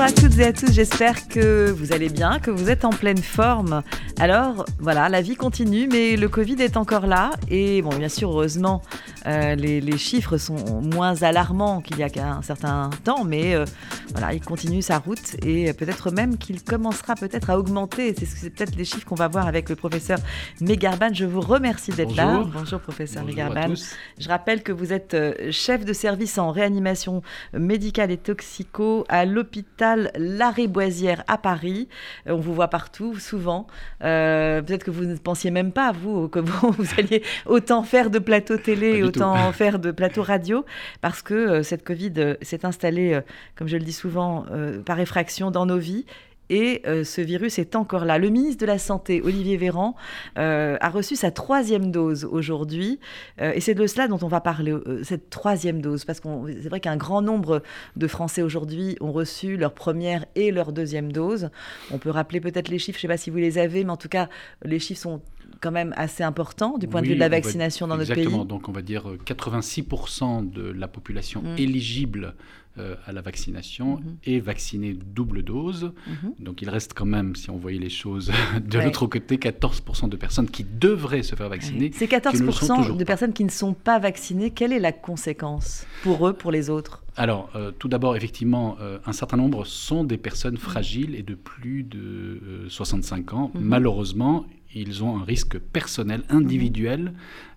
[0.00, 2.90] Bonjour à toutes et à tous, j'espère que vous allez bien, que vous êtes en
[2.90, 3.82] pleine forme.
[4.18, 7.32] Alors voilà, la vie continue, mais le Covid est encore là.
[7.50, 8.80] Et bon, bien sûr, heureusement,
[9.26, 13.66] euh, les, chiffres sont moins alarmants qu'il y a qu'un certain temps, mais euh,
[14.12, 18.14] voilà, il continue sa route et peut-être même qu'il commencera peut-être à augmenter.
[18.14, 20.18] C'est peut-être les chiffres qu'on va voir avec le professeur
[20.62, 21.12] Megarban.
[21.12, 22.42] Je vous remercie d'être là.
[22.50, 23.74] Bonjour, professeur Megarban.
[24.18, 27.20] Je rappelle que vous êtes euh, chef de service en réanimation
[27.52, 31.88] médicale et toxico à l'hôpital Larré-Boisière à Paris.
[32.26, 33.66] Euh, on vous voit partout, souvent.
[34.02, 38.18] Euh, peut-être que vous ne pensiez même pas, vous, que vous, alliez autant faire de
[38.18, 40.64] plateaux télé et autant faire de plateaux radio,
[41.00, 43.20] parce que euh, cette Covid s'est installée,
[43.56, 44.46] comme je le dis souvent,
[44.84, 46.04] par effraction dans nos vies
[46.50, 48.18] et euh, ce virus est encore là.
[48.18, 49.94] Le ministre de la Santé, Olivier Véran,
[50.36, 52.98] euh, a reçu sa troisième dose aujourd'hui,
[53.40, 56.28] euh, et c'est de cela dont on va parler, cette troisième dose, parce que
[56.60, 57.62] c'est vrai qu'un grand nombre
[57.96, 61.50] de Français aujourd'hui ont reçu leur première et leur deuxième dose.
[61.92, 63.92] On peut rappeler peut-être les chiffres, je ne sais pas si vous les avez, mais
[63.92, 64.28] en tout cas,
[64.64, 65.22] les chiffres sont
[65.60, 68.22] quand même assez importants du point de vue de la vaccination dans notre pays.
[68.22, 71.58] Exactement, donc on va dire 86% de la population mmh.
[71.58, 72.34] éligible
[72.78, 74.16] euh, à la vaccination mhm.
[74.22, 75.92] et vacciner double dose.
[76.06, 76.34] Mhm.
[76.38, 78.30] Donc il reste quand même, si on voyait les choses
[78.64, 81.90] de l'autre côté, 14% de personnes qui devraient se faire vacciner.
[81.92, 86.32] Ces 14% de personnes qui ne sont pas vaccinées, quelle est la conséquence pour eux,
[86.32, 87.02] pour les autres?
[87.16, 91.34] Alors, euh, tout d'abord, effectivement, euh, un certain nombre sont des personnes fragiles et de
[91.34, 93.50] plus de 65 ans.
[93.52, 93.62] Mhm.
[93.62, 97.12] Malheureusement, ils ont un risque personnel, individuel,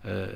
[0.06, 0.28] euh,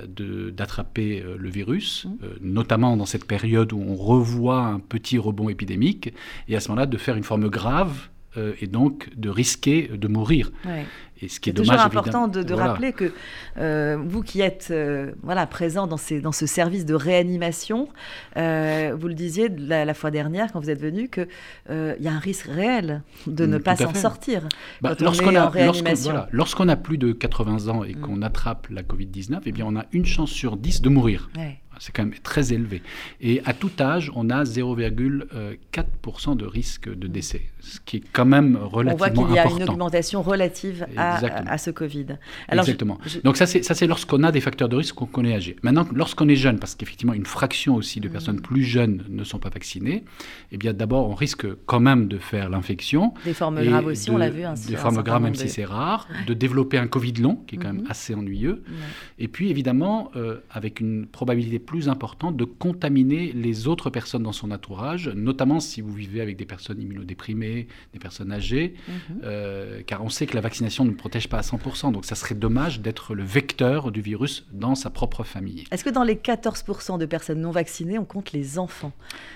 [0.51, 2.09] d'attraper euh, le virus, mmh.
[2.23, 6.13] euh, notamment dans cette période où on revoit un petit rebond épidémique,
[6.47, 8.09] et à ce moment-là de faire une forme grave
[8.61, 10.51] et donc de risquer de mourir.
[11.21, 13.11] Et ce qui est, toujours important de, rappeler que
[13.57, 17.89] euh, vous qui êtes euh, voilà, présent dans, ces, dans ce service de réanimation,
[18.37, 21.27] euh, vous le disiez la, fois dernière quand vous êtes venu, qu'il
[21.67, 24.47] y a un risque réel de ne mm, pas s'en sortir
[24.81, 25.35] bah, lorsqu'on
[26.69, 28.01] a, plus de 80 ans et mm.
[28.01, 31.29] qu'on attrape la Covid-19, eh bien on a une chance sur 10 de mourir.
[31.79, 32.81] C'est quand même très élevé.
[33.21, 38.25] Et à tout âge, on a 0,4% de risque de décès, ce qui est quand
[38.25, 39.21] même relativement important.
[39.21, 42.17] On voit qu'il y a une augmentation relative à, ce Covid.
[42.51, 42.97] Exactement.
[43.23, 45.55] Donc ça, c'est lorsqu'on a des facteurs de risque qu'on est âgé.
[45.63, 48.41] Maintenant, lorsqu'on est jeune, parce qu'effectivement, une fraction aussi de personnes mm.
[48.41, 50.03] plus jeunes ne sont pas vaccinées,
[50.51, 53.13] eh bien d'abord, on risque quand même de faire l'infection.
[53.25, 54.43] Des formes graves aussi, on l'a vu.
[54.67, 56.07] des formes graves, même si c'est rare.
[56.25, 57.91] De développer un Covid long, qui est quand même mm-hmm.
[57.91, 58.63] assez ennuyeux.
[59.19, 64.31] Et puis, évidemment, euh, avec une probabilité plus important de contaminer les autres personnes dans
[64.31, 67.56] son entourage, notamment si vous vivez avec des personnes immunodéprimées,
[67.93, 69.21] des personnes âgées, mhm.
[69.23, 72.35] euh, car on sait que la vaccination ne protège pas à 100%, donc ça serait
[72.35, 75.63] dommage d'être le vecteur du virus dans sa propre famille.
[75.71, 78.91] Est-ce que dans les 14% de personnes non vaccinées, on compte les enfants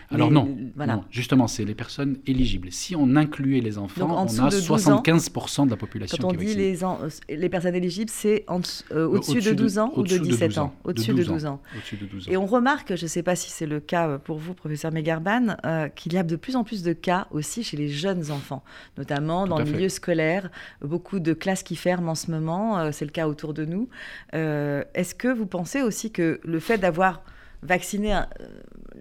[0.09, 1.03] Alors non, voilà.
[1.09, 2.71] justement, c'est les personnes éligibles.
[2.71, 6.83] Si on incluait les enfants, on a 75% de la population Quand on dit les,
[6.83, 8.45] euh, les personnes éligibles, c'est
[8.91, 11.61] euh, au-dessus de 12 ans ou de 17 ans Au-dessus de 12 ans.
[11.75, 12.31] Au-dessus de 12 ans.
[12.31, 15.55] Et on remarque, je ne sais pas si c'est le cas pour vous, professeur Megarban,
[15.65, 18.63] euh, qu'il y a de plus en plus de cas aussi chez les jeunes enfants,
[18.97, 20.49] notamment dans le milieu scolaire.
[20.81, 23.89] Beaucoup de classes qui ferment en ce moment, euh, c'est le cas autour de nous.
[24.33, 27.23] Est-ce que vous pensez aussi que le fait d'avoir
[27.63, 28.19] vacciné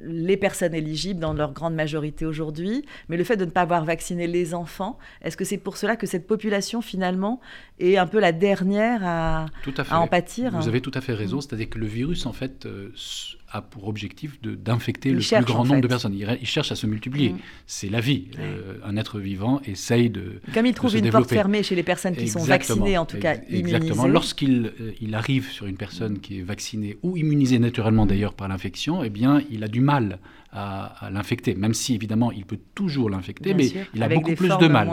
[0.03, 3.85] les personnes éligibles dans leur grande majorité aujourd'hui, mais le fait de ne pas avoir
[3.85, 7.41] vacciné les enfants, est-ce que c'est pour cela que cette population finalement
[7.79, 9.47] est un peu la dernière à,
[9.91, 11.43] en pâtir Vous avez tout à fait raison, mm.
[11.43, 12.93] c'est-à-dire que le virus en fait euh,
[13.53, 16.15] a pour objectif d'infecter le plus grand nombre de personnes.
[16.15, 17.31] Il, cherche à se multiplier.
[17.31, 17.39] Mm.
[17.67, 18.29] C'est la vie.
[18.39, 20.41] Euh, un être vivant essaye de.
[20.55, 23.37] Comme il trouve une porte fermée chez les personnes qui sont vaccinées, en tout cas
[23.49, 23.77] immunisées.
[23.77, 24.07] Exactement.
[24.07, 28.49] Lorsqu'il euh, il arrive sur une personne qui est vaccinée ou immunisée naturellement d'ailleurs par
[28.49, 30.19] l'infection, eh bien, il a du mal
[30.53, 34.67] à, l'infecter, même si évidemment il peut toujours l'infecter, mais il a beaucoup plus de
[34.67, 34.89] mal.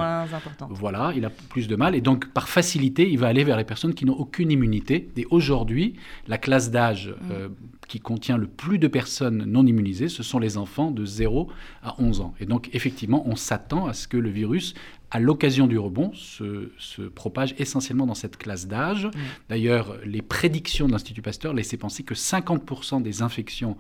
[0.70, 3.64] Voilà, il a plus de mal et donc par facilité, il va aller vers les
[3.64, 5.10] personnes qui n'ont aucune immunité.
[5.18, 5.96] Et aujourd'hui,
[6.28, 7.32] la classe d'âge mm.
[7.32, 7.50] euh,
[7.88, 11.50] qui contient le plus de personnes non immunisées, ce sont les enfants de 0
[11.84, 12.34] à 11 ans.
[12.40, 14.74] Et donc effectivement, on s'attend à ce que le virus
[15.10, 19.10] à l'occasion du rebond, se, propage essentiellement dans cette classe d'âge.
[19.50, 23.78] D'ailleurs, les prédictions de l'Institut Pasteur laissaient penser que 50% des infections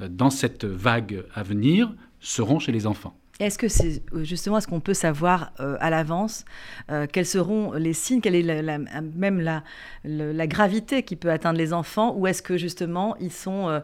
[0.00, 3.19] euh, dans cette vague à venir seront chez les enfants.
[3.40, 6.44] Est-ce que c'est euh, justement, est-ce qu'on peut savoir euh, à l'avance
[7.12, 8.78] quels seront les signes, quelle est
[9.16, 9.62] même la,
[10.04, 13.80] la, gravité qui peut atteindre les enfants, ou est-ce que justement ils sont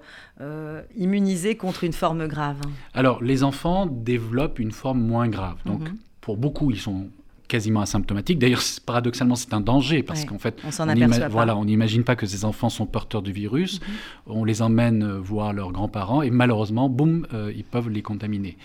[0.96, 2.58] immunisés contre une forme grave?
[2.94, 5.56] Alors, les enfants développent une forme moins grave.
[5.64, 5.96] Donc, mm-hmm.
[6.26, 7.06] Pour beaucoup, ils sont
[7.48, 8.38] quasiment asymptomatiques.
[8.38, 12.68] D'ailleurs, paradoxalement, c'est un danger parce qu'en fait, on, voilà, n'imagine pas que ces enfants
[12.68, 13.80] sont porteurs du virus.
[13.80, 13.86] Mhm.
[14.26, 18.56] On les emmène euh, voir leurs grands-parents et malheureusement, boum, euh, ils peuvent les contaminer.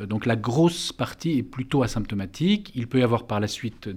[0.00, 2.72] Euh, donc la grosse partie est plutôt asymptomatique.
[2.74, 3.88] Il peut y avoir par la suite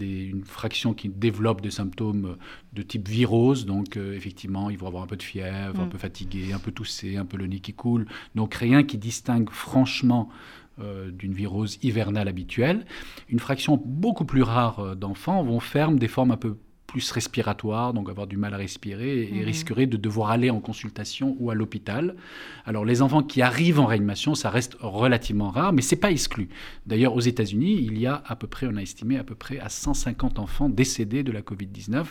[0.00, 2.36] une fraction qui développe des symptômes
[2.72, 3.66] de type virose.
[3.66, 5.90] Donc effectivement, ils vont avoir un peu de fièvre, un mm.
[5.90, 8.06] peu fatigué, un peu toussé, un peu le nez qui coule.
[8.34, 10.28] Donc rien qui distingue franchement
[10.80, 12.84] euh, d'une virose hivernale habituelle.
[13.28, 16.56] Une fraction beaucoup plus rare euh, d'enfants vont faire des formes un peu
[16.86, 19.44] plus respiratoires, donc avoir du mal à respirer et, mhm.
[19.44, 22.14] risqueraient de devoir aller en consultation ou à l'hôpital.
[22.66, 26.48] Alors les enfants qui arrivent en réanimation, ça reste relativement rare, mais c'est pas exclu.
[26.86, 29.58] D'ailleurs, aux États-Unis, il y a à peu près, on a estimé à peu près
[29.58, 32.04] à 150 enfants décédés de la Covid-19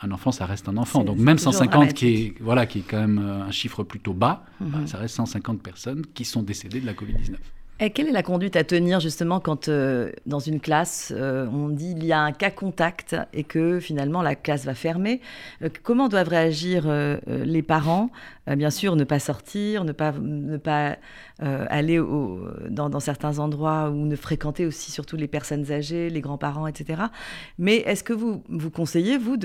[0.00, 1.02] un enfant, ça reste un enfant.
[1.04, 4.44] Donc même 150, qui est, voilà, qui est quand même euh, un chiffre plutôt bas,
[4.60, 4.70] mhm.
[4.70, 7.34] bah, ça reste 150 personnes qui sont décédées de la Covid-19.
[7.80, 11.68] Et quelle est la conduite à tenir justement quand euh, dans une classe euh, on
[11.68, 15.20] dit il y a un cas contact et que finalement la classe va fermer?
[15.62, 16.88] Euh, Comment doivent réagir
[17.26, 18.10] les parents
[18.56, 20.96] Bien sûr, ne pas sortir, ne pas, ne pas
[21.38, 22.00] aller
[22.70, 27.02] dans, certains endroits ou ne fréquenter aussi surtout les personnes âgées, les grands-parents, etc.
[27.58, 29.36] Mais est-ce que vous vous conseillez vous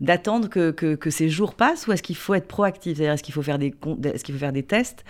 [0.00, 2.96] d'attendre que, que, ces jours passent ou est-ce qu'il faut être proactif?
[2.96, 5.04] C'est-à-dire est-ce qu'il faut faire des faut faire des tests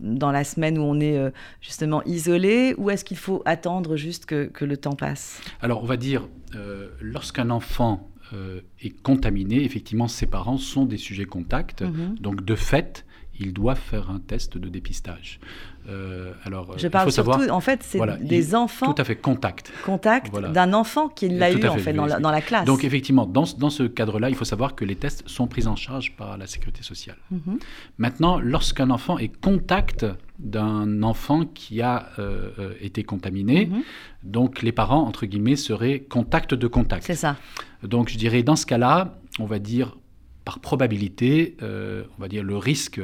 [0.00, 4.64] dans la semaine où on est justement isolé ou est-ce qu'il faut attendre juste que,
[4.64, 5.40] le temps passe?
[5.62, 8.17] Alors, on va dire, euh, lorsqu'un enfant euh,
[8.80, 11.82] est contaminé, effectivement, ses parents sont des sujets contacts.
[11.82, 12.16] Mhm.
[12.20, 13.04] Donc, de fait,
[13.40, 15.38] ils doivent faire un test de dépistage.
[15.88, 18.92] Euh, alors, je parle surtout, en fait, c'est des enfants.
[18.92, 19.72] Tout à fait, contact.
[19.84, 22.66] Contact d'un enfant qui l'a eu, en fait, dans la, classe.
[22.66, 25.76] Donc, effectivement, dans, dans ce cadre-là, il faut savoir que les tests sont pris en
[25.76, 27.16] charge par la sécurité sociale.
[27.30, 27.58] Mhm.
[27.96, 30.04] Maintenant, lorsqu'un enfant est contact
[30.38, 33.82] d'un enfant qui a euh, euh, été contaminé, mhm.
[34.24, 37.04] donc les parents, entre guillemets, seraient contact de contact.
[37.04, 37.36] C'est ça.
[37.82, 39.96] Donc, je dirais, dans ce cas-là, on va dire
[40.48, 42.98] par probabilité, euh, on va dire le risque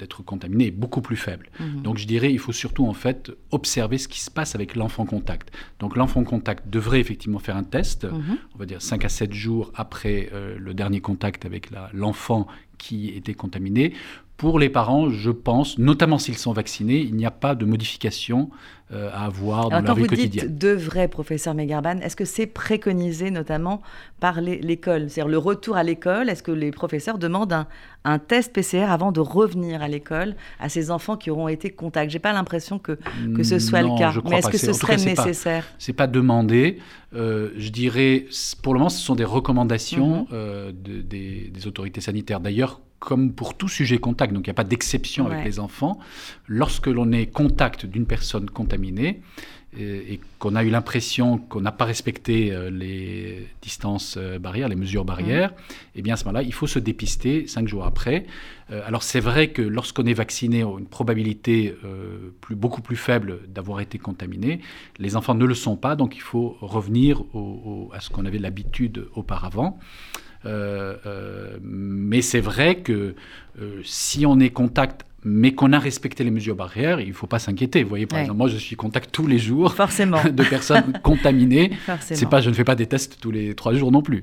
[0.00, 1.48] d'être contaminé est beaucoup plus faible.
[1.60, 1.82] Mhm.
[1.82, 5.06] Donc je dirais, il faut surtout en fait observer ce qui se passe avec l'enfant
[5.06, 5.52] contact.
[5.78, 8.38] Donc l'enfant contact devrait effectivement faire un test, mhm.
[8.52, 12.48] on va dire 5 à 7 jours après euh, le dernier contact avec l'enfant
[12.78, 13.92] qui était contaminé,
[14.38, 18.50] pour les parents, je pense, notamment s'ils sont vaccinés, il n'y a pas de modification
[18.92, 20.30] euh, à avoir dans leur vie quotidienne.
[20.30, 23.82] Quand vous dites devrait, professeur Megarban, est-ce que c'est préconisé notamment
[24.20, 25.10] par l'école?
[25.10, 27.66] C'est-à-dire le retour à l'école, est-ce que les professeurs demandent
[28.04, 32.12] un, test PCR avant de revenir à l'école à ces enfants qui auront été contacts?
[32.12, 32.96] J'ai pas l'impression que,
[33.34, 34.14] que ce soit le cas.
[34.30, 35.64] Mais est-ce que ce serait nécessaire?
[35.80, 36.78] C'est pas, pas demandé.
[37.12, 38.26] Euh, je dirais,
[38.62, 40.26] pour le moment, ce sont des recommandations mhm.
[40.32, 42.38] euh, des, des autorités sanitaires.
[42.38, 45.98] D'ailleurs, comme pour tout sujet contact, donc il n'y a pas d'exception avec les enfants,
[46.46, 49.20] lorsque l'on est contact d'une personne contaminée
[49.76, 54.76] et, qu'on a eu l'impression qu'on n'a pas respecté euh, les distances euh, barrières, les
[54.76, 55.52] mesures barrières,
[55.94, 58.26] eh bien à ce moment-là, il faut se dépister cinq jours après.
[58.70, 61.74] Euh, alors c'est vrai que lorsqu'on est vacciné, on a une probabilité
[62.40, 64.60] plus, beaucoup plus faible d'avoir été contaminé.
[64.98, 67.22] Les enfants ne le sont pas, donc il faut revenir
[67.92, 69.78] à ce qu'on avait l'habitude auparavant.
[70.46, 73.14] Euh, euh, mais c'est vrai que
[73.60, 77.26] euh, si on est contact mais qu'on a respecté les mesures barrières, il ne faut
[77.26, 77.82] pas s'inquiéter.
[77.82, 80.22] Vous voyez, par exemple, moi, je suis contact tous les jours Forcément.
[80.32, 81.72] de personnes contaminées.
[82.00, 84.22] C'est pas, je ne fais pas des tests tous les trois jours non plus.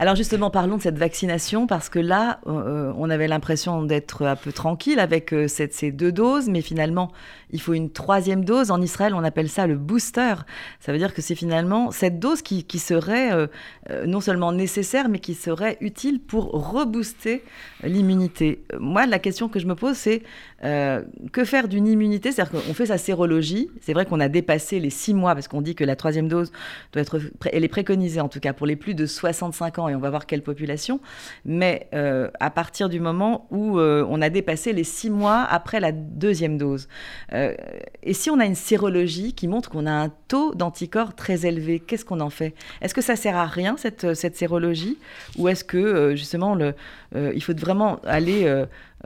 [0.00, 4.50] Alors justement, parlons de cette vaccination parce que là, on avait l'impression d'être un peu
[4.50, 7.12] tranquille avec ces deux doses, mais finalement,
[7.52, 8.70] il faut une troisième dose.
[8.70, 10.34] En Israël, on appelle ça le booster.
[10.80, 13.46] Ça veut dire que c'est finalement cette dose qui, serait euh,
[13.90, 17.42] euh, non seulement nécessaire, mais qui serait utile pour rebooster
[17.82, 18.64] l'immunité.
[18.78, 20.22] Moi, la question que je me pose, c'est
[20.64, 21.02] euh,
[21.32, 22.32] que faire d'une immunité?
[22.32, 23.68] C'est-à-dire qu'on fait sa sérologie.
[23.80, 26.52] C'est vrai qu'on a dépassé les six mois parce qu'on dit que la troisième dose
[26.92, 27.18] doit être,
[27.52, 30.10] elle est préconisée en tout cas pour les plus de 65 ans et on va
[30.10, 31.00] voir quelle population.
[31.44, 36.58] Mais à partir du moment où on a dépassé les six mois après la deuxième
[36.58, 36.88] dose.
[37.32, 37.54] Euh,
[38.02, 41.80] et si on a une sérologie qui montre qu'on a un taux d'anticorps très élevé,
[41.80, 42.54] qu'est-ce qu'on en fait?
[42.80, 44.98] Est-ce que ça sert à rien cette, cette sérologie?
[45.38, 48.46] Ou est-ce que euh, justement euh, il faut vraiment aller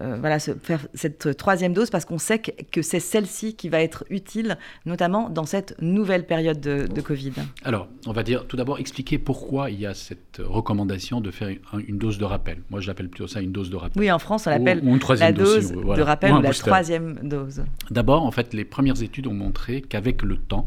[0.01, 4.05] euh, voilà, faire cette troisième dose parce qu'on sait que, c'est celle-ci qui va être
[4.11, 7.33] utile, notamment dans cette nouvelle période de, Covid.
[7.65, 11.49] Alors, on va dire tout d'abord expliquer pourquoi il y a cette recommandation de faire
[11.87, 12.63] une, dose de rappel.
[12.71, 14.01] Moi, je l'appelle plutôt ça une dose de rappel.
[14.01, 14.83] Oui, en France, on l'appelle
[15.19, 17.63] la dose, de rappel ou, la troisième dose.
[17.91, 20.67] D'abord, en fait, les premières études ont montré qu'avec le temps,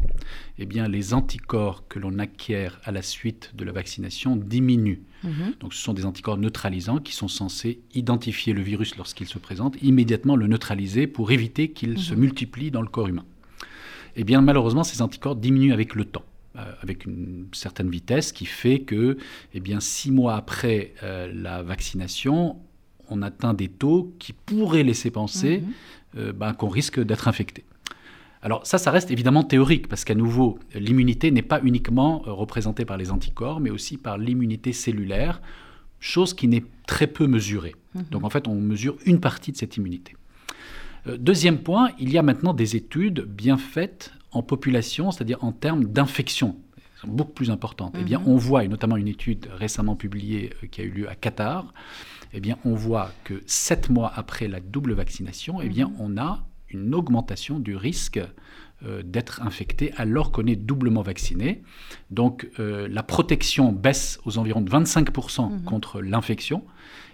[0.58, 5.02] eh bien, les anticorps que l'on acquiert à la suite de la vaccination diminuent.
[5.24, 5.54] Mhm.
[5.60, 9.76] Donc ce sont des anticorps neutralisants qui sont censés identifier le virus lorsqu'il se présente,
[9.82, 12.20] immédiatement le neutraliser pour éviter qu'il se mhm.
[12.20, 13.24] multiplie dans le corps humain.
[14.16, 16.24] Eh bien malheureusement, ces anticorps diminuent avec le temps.
[16.82, 19.16] avec une certaine vitesse qui fait que,
[19.54, 20.92] eh bien, six mois après
[21.32, 22.56] la vaccination,
[23.08, 25.62] on atteint des taux qui pourraient laisser penser
[26.16, 26.32] mhm.
[26.32, 27.64] ben, qu'on risque d'être infecté.
[28.42, 32.84] Alors ça, ça reste évidemment théorique, parce qu'à nouveau, l'immunité n'est pas uniquement euh, représentée
[32.84, 35.40] par les anticorps, mais aussi par l'immunité cellulaire,
[36.00, 37.74] chose qui n'est très peu mesurée.
[37.94, 38.04] Mhm.
[38.10, 40.14] Donc en fait, on mesure une partie de cette immunité.
[41.06, 45.52] Euh, deuxième point, il y a maintenant des études bien faites en population, c'est-à-dire en
[45.52, 46.56] termes d'infection,
[47.04, 47.96] beaucoup plus importantes.
[47.98, 48.28] Eh bien, mhm.
[48.28, 51.72] on voit, et notamment une étude récemment publiée euh, qui a eu lieu à Qatar,
[52.34, 55.96] eh bien, on voit que sept mois après la double vaccination, eh bien, mhm.
[55.98, 58.20] on a une augmentation du risque
[58.86, 61.62] euh, d'être infecté alors qu'on est doublement vacciné.
[62.10, 65.64] Donc euh, la protection baisse aux environs de 25% mhm.
[65.64, 66.62] contre l'infection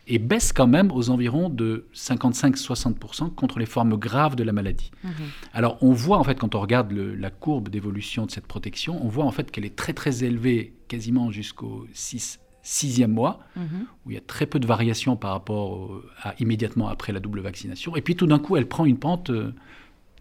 [0.06, 4.90] et baisse quand même aux environs de 55-60% contre les formes graves de la maladie.
[5.02, 5.12] Mhm.
[5.54, 9.08] Alors on voit en fait quand on regarde la courbe d'évolution de cette protection, on
[9.08, 13.86] voit en fait qu'elle est très très élevée quasiment jusqu'au 6 sixième mois, mhm.
[14.04, 17.40] où il y a très peu de variations par rapport à immédiatement après la double
[17.40, 17.94] vaccination.
[17.94, 19.52] Et puis tout d'un coup, elle prend une pente euh,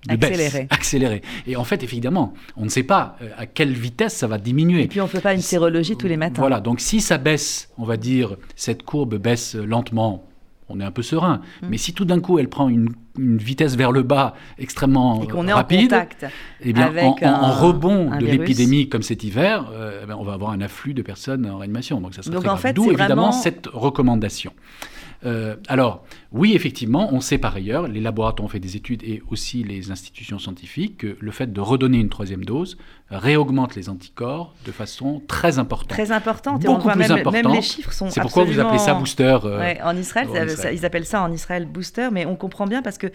[0.09, 0.67] accélérée.
[0.69, 1.21] accélérée.
[1.47, 4.83] Et en fait, évidemment, on ne sait pas euh, à quelle vitesse ça va diminuer.
[4.83, 6.41] Et puis on ne fait pas une sérologie tous les matins.
[6.41, 10.25] Voilà, donc si ça baisse, on va dire, cette courbe baisse lentement
[10.69, 11.41] on est un peu serein.
[11.61, 11.67] Mm.
[11.69, 15.47] Mais si tout d'un coup elle prend une, vitesse vers le bas extrêmement et qu'on
[15.47, 16.25] est rapide, en contact
[16.61, 16.91] eh bien,
[17.21, 20.95] en, rebond de l'épidémie comme cet hiver, euh, eh ben, on va avoir un afflux
[20.95, 22.01] de personnes en réanimation.
[22.01, 24.51] Donc ça serait en D'où évidemment cette recommandation.
[25.25, 29.21] Euh, alors, oui, effectivement, on sait par ailleurs, les laboratoires ont fait des études et
[29.29, 32.77] aussi les institutions scientifiques, que le fait de redonner une troisième dose
[33.09, 35.89] réaugmente les anticorps de façon très importante.
[35.89, 38.95] Très importante, et on voit même, même, les chiffres sont C'est pourquoi vous appelez ça
[38.95, 40.27] booster euh, En Israël,
[40.73, 43.07] ils appellent ça en Israël booster, mais on comprend bien parce que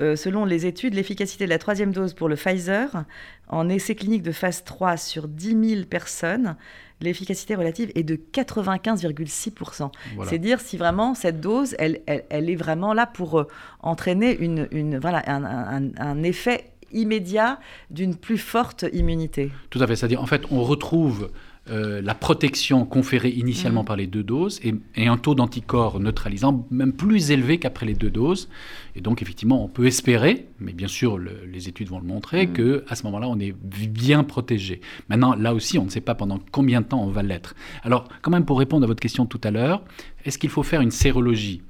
[0.00, 3.04] euh, selon les études, l'efficacité de la troisième dose pour le Pfizer,
[3.48, 6.56] en essai clinique de phase 3 sur 10 000 personnes,
[7.00, 9.90] l'efficacité relative est de 95,6%.
[10.24, 13.48] C'est dire si vraiment cette dose, elle, elle, est vraiment là pour euh,
[13.80, 17.60] entraîner une, une voilà, un, un, effet immédiat
[17.90, 19.50] d'une plus forte immunité.
[19.70, 21.30] Tout à fait, c'est-à-dire en fait on retrouve
[21.68, 23.86] euh, la protection conférée initialement mhm.
[23.86, 24.74] par les deux doses et,
[25.08, 28.48] un taux d'anticorps neutralisant même plus élevé qu'après les deux doses.
[28.94, 32.52] Et donc, effectivement, on peut espérer, mais bien sûr, les études vont le montrer, mhm.
[32.52, 33.54] que qu'à ce moment-là, on est
[33.88, 34.80] bien protégé.
[35.08, 37.54] Maintenant, là aussi, on ne sait pas pendant combien de temps on va l'être.
[37.82, 39.82] Alors, quand même, pour répondre à votre question tout à l'heure,
[40.24, 41.62] est-ce qu'il faut faire une sérologie?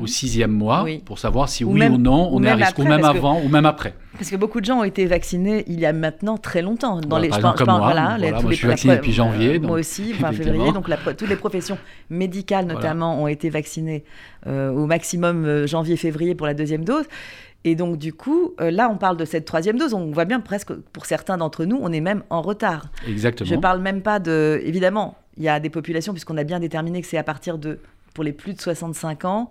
[0.00, 3.04] Au sixième mois pour savoir si oui ou non on est à risque, ou même
[3.04, 3.94] avant ou même après.
[4.14, 7.00] Parce que beaucoup de gens ont été vaccinés il y a maintenant très longtemps.
[7.00, 9.58] Dans les, par exemple, comme moi, voilà, moi je suis vacciné depuis janvier.
[9.58, 10.72] moi aussi, enfin février.
[10.72, 11.78] Donc toutes les professions
[12.10, 14.04] médicales notamment ont été vaccinées
[14.46, 17.04] euh, au maximum euh, janvier-février pour la deuxième dose.
[17.64, 19.94] Et donc, du coup, euh, là, on parle de cette troisième dose.
[19.94, 22.86] On voit bien presque, pour certains d'entre nous, on est même en retard.
[23.06, 23.48] Exactement.
[23.48, 24.60] Je ne parle même pas de.
[24.64, 27.78] Évidemment, il y a des populations, puisqu'on a bien déterminé que c'est à partir de
[28.14, 29.50] pour les plus de 65 ans,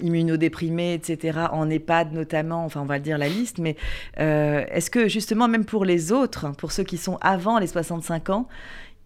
[0.00, 3.76] immunodéprimés, etc., en EHPAD notamment, enfin on va le dire la liste, mais
[4.18, 8.30] euh, est-ce que justement même pour les autres, pour ceux qui sont avant les 65
[8.30, 8.48] ans,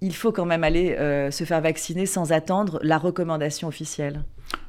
[0.01, 4.23] il faut quand même aller euh, se faire vacciner sans attendre la recommandation officielle?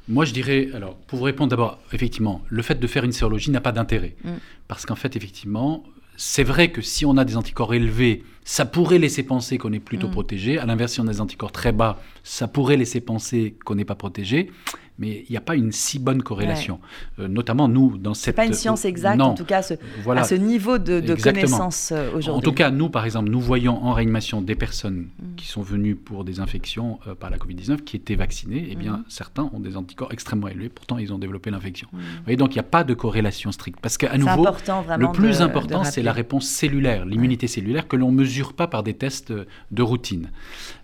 [0.08, 3.50] Moi, je dirais, alors, pour vous répondre d'abord, effectivement, le fait de faire une sérologie
[3.50, 4.14] n'a pas d'intérêt.
[4.24, 4.30] Mm.
[4.68, 5.82] Parce qu'en fait, effectivement,
[6.16, 9.80] c'est vrai que si on a des anticorps élevés, ça pourrait laisser penser qu'on est
[9.80, 10.12] plutôt mm.
[10.12, 10.58] protégé.
[10.58, 13.84] À l'inverse, si on a des anticorps très bas, ça pourrait laisser penser qu'on n'est
[13.84, 14.50] pas protégé
[14.98, 16.80] mais il n'y a pas une si bonne corrélation.
[17.18, 18.36] Euh, notamment nous, dans cette...
[18.36, 19.74] pas une science exacte, en tout cas, ce,
[20.08, 22.38] à ce niveau de, connaissance euh, aujourd'hui.
[22.38, 25.34] En tout cas, nous, par exemple, nous voyons en réanimation des personnes mm.
[25.36, 28.58] qui sont venues pour des infections euh, par la Covid-19, qui étaient vaccinées.
[28.58, 29.04] et eh bien, mm.
[29.08, 31.88] certains ont des anticorps extrêmement élevés, pourtant ils ont développé l'infection.
[31.92, 32.36] Mm.
[32.36, 33.80] donc, il n'y a pas de corrélation stricte.
[33.80, 38.16] Parce qu'à nouveau, le plus important, c'est la réponse cellulaire, l'immunité cellulaire, que l'on ne
[38.16, 39.32] mesure pas par des tests
[39.70, 40.30] de routine.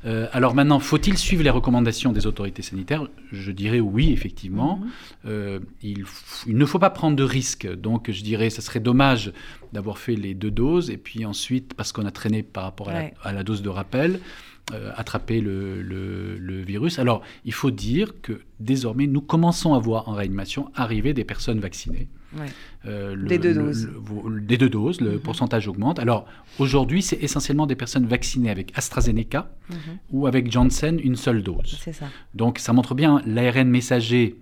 [0.05, 3.07] alors maintenant, faut-il suivre les recommandations des autorités sanitaires?
[3.33, 4.91] Je dirais oui oui, effectivement, mhm.
[5.27, 6.05] euh, il,
[6.47, 7.73] ne faut pas prendre de risques.
[7.73, 9.33] Donc, je dirais, ça serait dommage
[9.73, 13.33] d'avoir fait les deux doses et puis ensuite, parce qu'on a traîné par rapport à,
[13.33, 14.21] la, dose de rappel,
[14.73, 16.99] euh, attraper le, virus.
[16.99, 21.61] Alors, il faut dire que désormais, nous commençons à voir en réanimation arriver des personnes
[21.61, 22.09] vaccinées.
[22.87, 23.89] Euh, des deux doses.
[24.41, 25.21] des deux doses, le mhm.
[25.21, 25.99] pourcentage augmente.
[25.99, 26.27] Alors
[26.59, 29.77] aujourd'hui, c'est essentiellement des personnes vaccinées avec AstraZeneca mhm.
[30.11, 31.79] ou avec Janssen, une seule dose.
[31.81, 32.07] C'est ça.
[32.35, 34.37] Donc ça montre bien l'ARN messager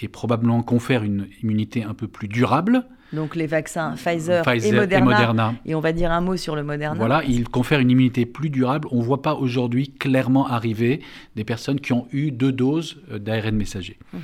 [0.00, 2.84] et probablement confère une immunité un peu plus durable.
[3.12, 6.98] Donc les vaccins Pfizer, et, Moderna, et, on va dire un mot sur le Moderna.
[6.98, 8.88] Voilà, il confère une immunité plus durable.
[8.90, 11.00] On ne voit pas aujourd'hui clairement arriver
[11.36, 13.98] des personnes qui ont eu deux doses euh, d'ARN messager.
[14.12, 14.20] Mhm.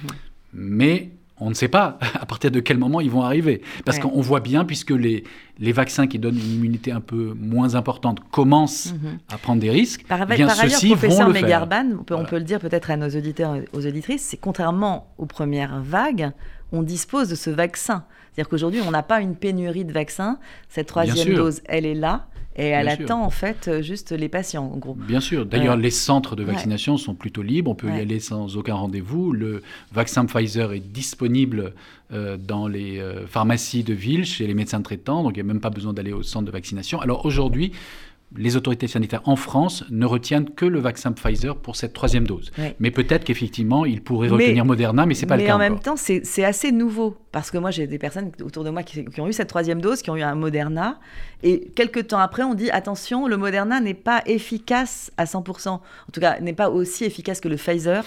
[0.52, 1.10] Mais
[1.40, 3.62] on ne sait pas à partir de quel moment ils vont arriver.
[3.84, 5.24] Parce qu'on voit bien, puisque les,
[5.58, 9.18] les vaccins qui donnent une immunité un peu moins importante commencent mhm.
[9.30, 12.44] à prendre des risques, par, bien par ailleurs, professeur Megarban, on peut, on peut le
[12.44, 16.30] dire peut-être à nos auditeurs et aux auditrices, c'est contrairement aux premières vagues,
[16.72, 18.04] on dispose de ce vaccin.
[18.32, 20.38] C'est-à-dire qu'aujourd'hui, on n'a pas une pénurie de vaccins.
[20.68, 22.26] Cette troisième dose, elle est là.
[22.60, 24.94] Et elle attend en fait euh, juste les patients, en gros.
[24.94, 25.46] Bien sûr.
[25.46, 27.70] D'ailleurs, les centres de vaccination sont plutôt libres.
[27.70, 29.32] On peut y aller sans aucun rendez-vous.
[29.32, 29.62] Le
[29.92, 31.72] vaccin Pfizer est disponible
[32.12, 35.22] euh, dans les euh, pharmacies de ville, chez les médecins traitants.
[35.22, 37.00] Donc, il n'y a même pas besoin d'aller au centre de vaccination.
[37.00, 37.72] Alors aujourd'hui,
[38.36, 42.52] les autorités sanitaires en France ne retiennent que le vaccin Pfizer pour cette troisième dose.
[42.78, 45.48] Mais peut-être qu'effectivement, ils pourraient retenir Moderna, mais ce n'est pas le cas.
[45.48, 47.16] Mais en même temps, c'est assez nouveau.
[47.32, 49.80] Parce que moi, j'ai des personnes autour de moi qui, qui, ont eu cette troisième
[49.80, 50.98] dose, qui ont eu un Moderna.
[51.44, 55.68] Et quelques temps après, on dit attention, le Moderna n'est pas efficace à 100%.
[55.68, 55.80] En
[56.12, 58.04] tout cas, n'est pas aussi efficace que le Pfizer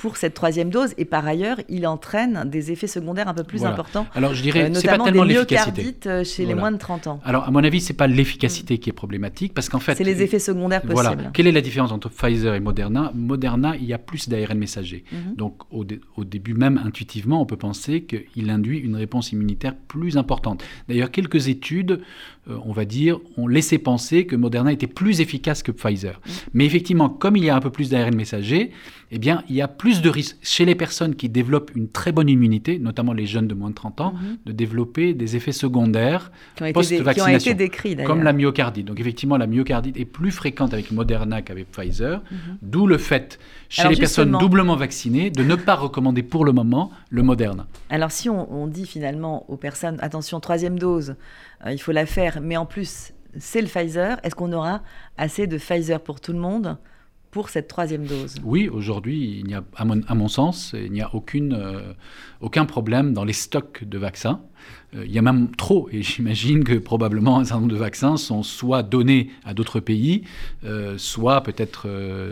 [0.00, 0.94] pour cette troisième dose.
[0.96, 4.06] Et par ailleurs, il entraîne des effets secondaires un peu plus importants.
[4.14, 7.20] Alors je dirais, euh, c'est pas tellement l'efficacité euh, chez les moins de 30 ans.
[7.24, 10.22] Alors à mon avis, c'est pas l'efficacité qui est problématique parce qu'en fait, c'est les
[10.22, 11.14] effets secondaires possibles.
[11.16, 11.30] Voilà.
[11.32, 13.12] Quelle est la différence entre Pfizer et Moderna?
[13.14, 15.04] Moderna, il y a plus d'ARN messager.
[15.12, 15.36] Mhm.
[15.36, 15.84] Donc au,
[16.16, 20.64] au, début même, intuitivement, on peut penser qu'il induit une réponse immunitaire plus importante.
[20.88, 22.00] D'ailleurs, quelques études,
[22.39, 26.20] euh, on va dire, ont laissé penser que Moderna était plus efficace que Pfizer.
[26.54, 28.72] Mais effectivement, comme il y a un peu plus d'ARN messager,
[29.12, 32.12] eh bien, il y a plus de risques chez les personnes qui développent une très
[32.12, 34.38] bonne immunité, notamment les jeunes de moins de 30 ans, mhm.
[34.46, 36.30] de développer des effets secondaires
[36.72, 37.56] post-vaccination,
[38.06, 38.86] comme la myocardite.
[38.86, 42.58] Donc effectivement, la myocardite est plus fréquente avec Moderna qu'avec Pfizer, mhm.
[42.62, 46.90] d'où le fait, chez les personnes doublement vaccinées, de ne pas recommander pour le moment
[47.10, 47.66] le Moderna.
[47.88, 51.14] Alors si on, dit finalement aux personnes, attention, troisième dose, euh,
[51.66, 54.82] il faut la faire, mais en plus, c'est le Pfizer, est-ce qu'on aura
[55.16, 56.78] assez de Pfizer pour tout le monde?
[57.30, 61.14] Pour cette troisième dose Oui, aujourd'hui, il n'y a, à mon, sens, il n'y a
[61.14, 61.92] aucune, euh,
[62.40, 64.40] aucun problème dans les stocks de vaccins.
[64.96, 68.16] Euh, il y a même trop, et j'imagine que probablement un certain nombre de vaccins
[68.16, 70.22] sont soit donnés à d'autres pays,
[70.64, 71.88] euh, soit peut-être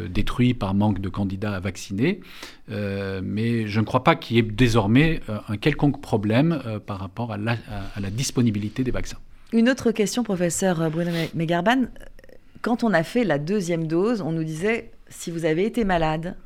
[0.09, 2.21] détruits par manque de candidats à vacciner.
[2.69, 7.39] mais je ne crois pas qu'il y ait désormais un quelconque problème par rapport à
[7.39, 7.57] la,
[7.95, 9.19] à la disponibilité des vaccins.
[9.53, 11.87] Une autre question, professeur Bruno Megarban
[12.63, 16.37] quand on a fait la deuxième dose, on nous disait si vous avez été malade,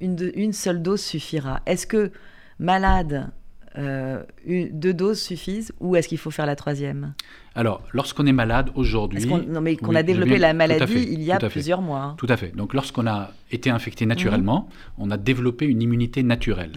[0.00, 1.60] une, seule dose suffira.
[1.66, 2.10] Est-ce que
[2.58, 3.30] malade,
[3.78, 7.14] euh, deux doses suffisent ou est-ce qu'il faut faire la troisième?
[7.54, 9.26] Alors, lorsqu'on est malade aujourd'hui.
[9.26, 12.00] non, mais qu'on a développé la maladie il y a plusieurs mois.
[12.00, 12.14] Hein.
[12.18, 12.54] Tout à fait.
[12.54, 15.04] Donc, lorsqu'on a été infecté naturellement, mhm.
[15.04, 16.72] on a développé une immunité naturelle.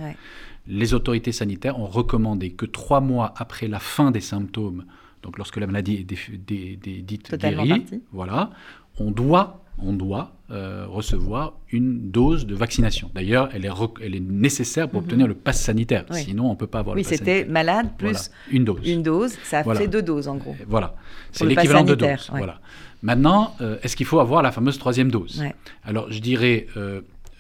[0.68, 4.86] Les autorités sanitaires ont recommandé que trois mois après la fin des symptômes,
[5.22, 8.52] donc lorsque la maladie est dite guérie, voilà,
[9.00, 13.10] on doit, on doit euh, recevoir une dose de vaccination.
[13.16, 13.70] D'ailleurs, elle est,
[14.02, 15.06] elle est nécessaire pour mhm.
[15.06, 16.06] obtenir le pass sanitaire.
[16.12, 17.36] Sinon, on ne peut pas avoir le pass sanitaire.
[17.36, 18.88] Oui, c'était malade plus une dose.
[18.88, 20.56] Une dose, ça fait deux doses en gros.
[20.60, 20.96] Euh, voilà,
[21.32, 22.30] c'est l'équivalent de doses.
[22.32, 22.60] Voilà.
[23.02, 25.44] Maintenant, euh, est-ce qu'il faut avoir la fameuse troisième dose?
[25.84, 26.68] Alors, je dirais...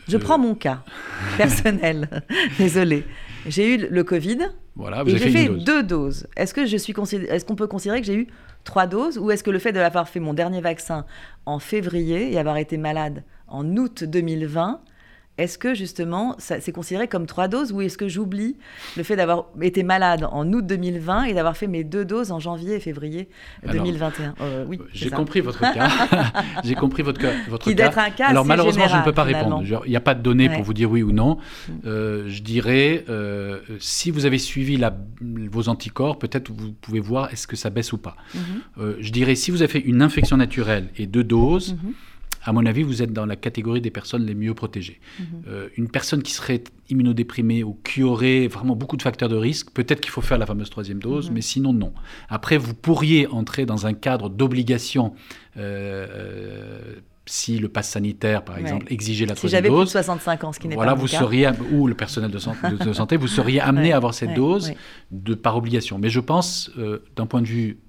[0.07, 0.83] je prends mon cas
[1.37, 2.23] personnel.
[2.57, 3.05] Désolé.
[3.47, 4.39] J'ai eu le Covid.
[4.75, 6.27] Voilà, vous et j'ai fait, deux doses.
[6.35, 6.93] Est-ce que je suis
[7.29, 8.27] est-ce qu'on peut considérer que j'ai eu
[8.65, 11.05] trois doses ou est-ce que le fait d'avoir fait mon dernier vaccin
[11.45, 14.81] en février et avoir été malade en août 2020
[15.37, 18.55] est-ce que justement, c'est considéré comme trois doses ou est-ce que j'oublie
[18.95, 22.39] le fait d'avoir été malade en août 2020 et d'avoir fait mes deux doses en
[22.39, 23.27] janvier et février
[23.69, 25.89] 2021 euh, Oui, j'ai compris votre cas.
[26.63, 27.91] j'ai compris votre, votre Qui cas.
[27.97, 28.27] Un cas.
[28.27, 29.61] Alors malheureusement, je ne peux pas répondre.
[29.85, 31.37] Il n'y a pas de données pour vous dire oui ou non.
[31.67, 31.73] Mm.
[31.85, 37.31] Euh, je dirais, euh, si vous avez suivi la, vos anticorps, peut-être vous pouvez voir
[37.33, 38.15] est-ce que ça baisse ou pas.
[38.35, 38.95] Mm-hmm.
[38.99, 41.93] je dirais, si vous avez fait une infection naturelle et deux doses, mm-hmm
[42.45, 44.99] à mon avis, vous êtes dans la catégorie des personnes les mieux protégées.
[45.19, 45.25] Mhm.
[45.47, 49.71] Euh, une personne qui serait immunodéprimée ou qui aurait vraiment beaucoup de facteurs de risque,
[49.71, 51.35] peut-être qu'il faut faire la fameuse troisième dose, mhm.
[51.35, 51.93] mais sinon non.
[52.29, 55.13] Après, vous pourriez entrer dans un cadre d'obligation.
[55.57, 56.93] Euh, euh,
[57.27, 59.69] si le pass sanitaire, par exemple, exigeait la troisième dose.
[59.69, 61.95] Si j'avais plus de 65 ans, ce qui n'est voilà, pas vous seriez, ou le
[61.95, 64.73] personnel de, santé, vous seriez amené à avoir cette dose
[65.09, 65.97] de par obligation.
[65.97, 66.69] Mais je pense,
[67.15, 67.79] d'un point de vue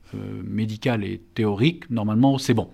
[0.42, 2.70] médical et théorique, normalement, c'est bon.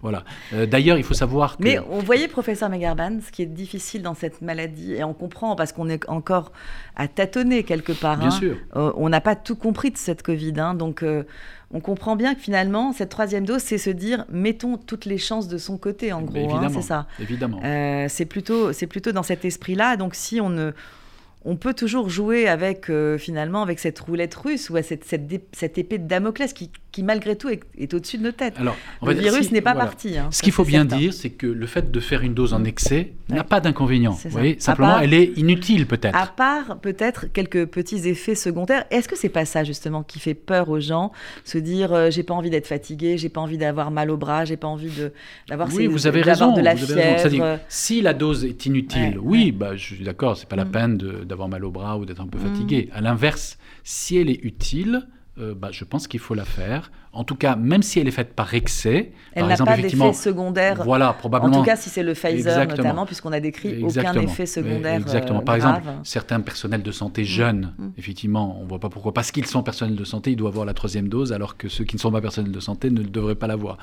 [0.00, 0.24] Voilà.
[0.52, 1.62] Euh, d'ailleurs, il faut savoir que...
[1.62, 5.56] Mais on voyait, professeur Megarban, ce qui est difficile dans cette maladie, et on comprend
[5.56, 6.52] parce qu'on est encore
[6.94, 8.18] à tâtonner quelque part.
[8.18, 8.30] Bien hein.
[8.30, 8.56] sûr.
[8.76, 10.54] Euh, on n'a pas tout compris de cette Covid.
[10.58, 10.74] Hein.
[10.74, 11.24] donc, euh,
[11.72, 15.48] on comprend bien que finalement, cette troisième dose, c'est se dire, mettons toutes les chances
[15.48, 16.54] de son côté, en gros.
[16.54, 17.06] Hein, c'est ça.
[17.20, 17.60] Évidemment.
[18.08, 19.96] c'est plutôt, plutôt dans cet esprit-là.
[19.96, 20.72] Donc, si on ne
[21.48, 26.08] on peut toujours jouer avec finalement avec cette roulette russe ou cette, cette, épée de
[26.08, 28.54] Damoclès qui, qui malgré tout est, au-dessus de nos têtes.
[28.58, 30.16] Alors, le virus n'est pas parti.
[30.16, 32.64] Hein, Ce qu'il faut bien dire, c'est que le fait de faire une dose en
[32.64, 34.16] excès n'a pas d'inconvénient.
[34.58, 36.16] Simplement, elle est inutile peut-être.
[36.16, 38.86] À part peut-être quelques petits effets secondaires.
[38.90, 41.12] Est-ce que c'est pas ça justement qui fait peur aux gens,
[41.44, 44.46] se dire euh, j'ai pas envie d'être fatigué, j'ai pas envie d'avoir mal au bras,
[44.46, 44.90] j'ai pas envie
[45.48, 47.58] d'avoir oui, vous avez raison, de la fièvre.
[47.68, 50.70] si la dose est inutile, oui, bah, je suis d'accord, c'est pas la mm.
[50.70, 52.42] peine d'avoir mal au bras ou d'être un peu mm.
[52.42, 52.88] fatigué.
[52.94, 55.06] À l'inverse, si elle est utile,
[55.38, 56.90] euh, bah, je pense qu'il faut la faire.
[57.12, 60.82] En tout cas, même si elle est faite par excès, elle n'a pas d'effet secondaire.
[60.82, 61.56] Voilà, probablement.
[61.56, 65.00] En tout cas, si c'est le Pfizer notamment, puisqu'on a décrit aucun effet secondaire.
[65.00, 65.40] Exactement.
[65.40, 67.26] par exemple, certains personnels de santé mm.
[67.26, 67.88] jeunes, mm.
[67.98, 69.12] effectivement, on ne voit pas pourquoi.
[69.12, 71.84] Parce qu'ils sont personnels de santé, ils doivent avoir la troisième dose, alors que ceux
[71.84, 73.76] qui ne sont pas personnels de santé ne devraient pas l'avoir.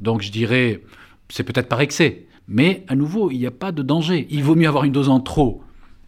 [0.00, 0.80] Donc, je dirais,
[1.28, 4.26] c'est peut-être par excès, mais à nouveau, il n'y a pas de danger.
[4.30, 5.62] Il vaut mieux avoir une dose en trop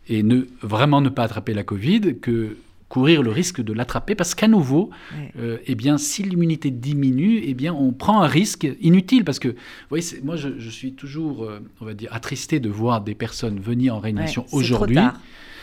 [0.08, 2.56] et ne vraiment ne pas attraper la Covid que
[2.88, 4.90] courir le risque de l'attraper parce qu'à nouveau,
[5.38, 9.48] euh, eh bien, si l'immunité diminue, eh bien, on prend un risque inutile parce que,
[9.48, 9.54] vous
[9.90, 13.94] voyez, moi, je, suis toujours, euh, on va dire, attristé de voir des personnes venir
[13.94, 14.98] en réanimation aujourd'hui.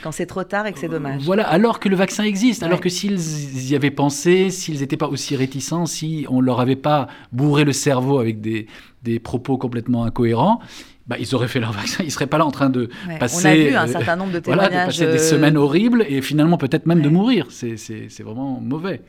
[0.04, 1.24] Quand c'est trop tard et que c'est dommage.
[1.24, 5.08] Voilà, alors que le vaccin existe, alors que s'ils y avaient pensé, s'ils n'étaient pas
[5.08, 8.68] aussi réticents, si on leur avait pas bourré le cerveau avec des,
[9.02, 10.60] des propos complètement incohérents,
[11.08, 12.90] bah, ils auraient fait leur vaccin, ils ne seraient pas là en train de
[13.20, 13.48] passer.
[13.48, 14.70] On a vu un certain nombre de témoignages.
[14.70, 17.48] Voilà, de passer des semaines horribles et finalement peut-être même de mourir.
[17.50, 19.02] C'est vraiment mauvais.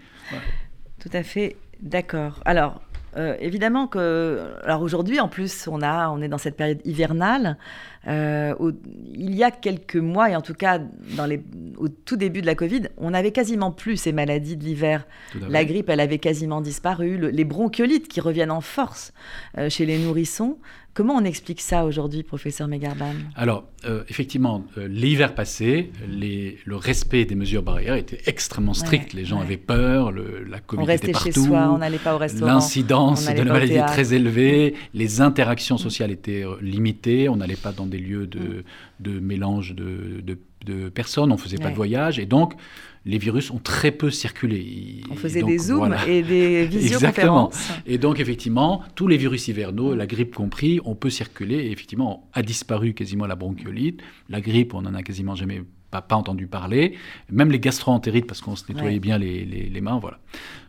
[1.00, 2.40] Tout à fait d'accord.
[2.44, 2.80] Alors,
[3.16, 7.56] euh, évidemment que, alors aujourd'hui en plus, on a, on est dans cette période hivernale.
[8.08, 8.54] Euh,
[9.14, 10.78] il y a quelques mois et en tout cas
[11.16, 11.42] dans les,
[11.78, 15.06] au tout début de la Covid, on avait quasiment plus ces maladies de l'hiver.
[15.48, 17.30] La grippe, elle avait quasiment disparu.
[17.30, 19.12] les bronchiolites qui reviennent en force
[19.56, 20.58] euh, chez les nourrissons.
[20.96, 26.76] Comment on explique ça aujourd'hui, professeur Megarban Alors, euh, effectivement, euh, l'hiver passé, les, le
[26.76, 29.12] respect des mesures barrières était extrêmement strict.
[29.12, 31.32] les gens avaient peur, le, la Covid on restait était partout.
[31.34, 32.50] chez soi, on n'allait pas au restaurant.
[32.50, 37.56] L'incidence de la maladie était très élevée, les interactions sociales étaient euh, limitées, on n'allait
[37.56, 38.62] pas dans des lieux de, mm.
[39.00, 40.38] de mélange de, de,
[40.90, 42.54] personnes, on ne faisait pas de voyage, et donc
[43.06, 45.00] les virus ont très peu circulé.
[45.10, 47.54] On faisait des zooms et des visioconférences.
[47.54, 47.82] Exactement.
[47.86, 51.54] Et donc, effectivement, tous les virus hivernaux, la grippe compris, on peut circuler.
[51.54, 54.02] Et effectivement, a disparu quasiment la bronchiolite.
[54.28, 56.96] La grippe, on n'en a quasiment jamais pas, pas, entendu parler.
[57.30, 60.18] Même les gastroentérites, parce qu'on se nettoyait bien les, les, mains, voilà.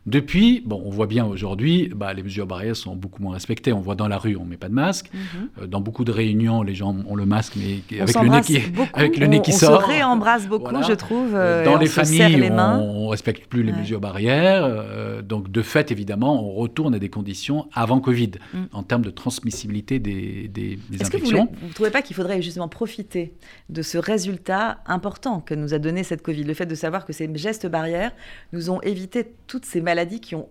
[0.07, 3.73] Depuis, bon, on voit bien aujourd'hui, bah, les mesures barrières sont beaucoup moins respectées.
[3.73, 5.09] On voit dans la rue, on ne met pas de masque.
[5.13, 5.49] Mhm.
[5.61, 8.61] Euh, dans beaucoup de réunions, les gens ont le masque, mais avec le nez qui,
[8.93, 9.79] avec le nez qui sort.
[9.79, 11.35] On se réembrasse beaucoup, je trouve.
[11.35, 14.63] Euh, dans les familles, on ne respecte plus les mesures barrières.
[14.63, 18.57] Euh, donc, de fait, évidemment, on retourne à des conditions avant Covid, mm.
[18.71, 21.47] en termes de transmissibilité des, des, des infections.
[21.47, 23.33] Que vous ne trouvez pas qu'il faudrait justement profiter
[23.67, 26.45] de ce résultat important que nous a donné cette Covid?
[26.45, 28.13] Le fait de savoir que ces gestes barrières
[28.53, 30.47] nous ont évité toutes ces maladies maladies qui, ont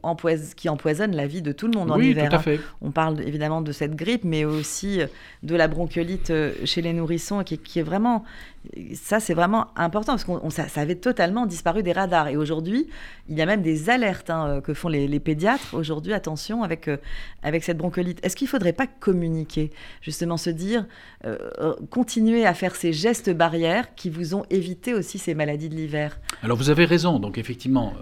[0.56, 2.28] qui empoisonnent la vie de tout le monde en hiver.
[2.28, 2.60] Tout à fait.
[2.80, 5.00] On parle évidemment de cette grippe, mais aussi
[5.42, 8.24] de la bronchiolite euh, chez les nourrissons, qui, qui est vraiment
[8.94, 12.28] ça, c'est vraiment important parce que ça, ça, avait totalement disparu des radars.
[12.28, 12.88] Et aujourd'hui,
[13.28, 15.74] il y a même des alertes hein, euh, que font les, pédiatres.
[15.74, 16.96] Aujourd'hui, attention avec, euh,
[17.42, 18.24] avec cette bronchiolite.
[18.24, 19.70] Est-ce qu'il ne faudrait pas communiquer
[20.02, 20.86] Justement, se dire,
[21.24, 25.74] euh, continuer à faire ces gestes barrières qui vous ont évité aussi ces maladies de
[25.74, 26.18] l'hiver?
[26.42, 27.18] Alors, vous avez raison.
[27.18, 27.94] Donc, effectivement,